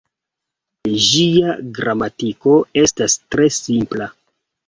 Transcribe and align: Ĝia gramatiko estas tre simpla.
Ĝia 1.07 1.51
gramatiko 1.75 2.55
estas 2.85 3.17
tre 3.35 3.47
simpla. 3.61 4.09